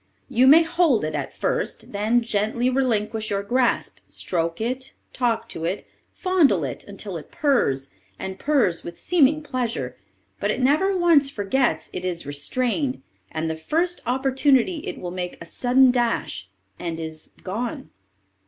[0.29, 5.63] You may hold it at first, then gently relinquish your grasp, stroke it, talk to
[5.63, 9.95] it, fondle it, until it purrs, and purrs with seeming pleasure,
[10.39, 15.37] but it never once forgets it is restrained, and the first opportunity it will make
[15.39, 16.49] a sudden dash,
[16.79, 17.91] and is gone.